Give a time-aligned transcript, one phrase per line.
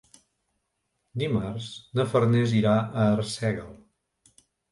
[1.23, 1.67] Dimarts
[1.99, 3.71] na Farners irà a Arsèguel.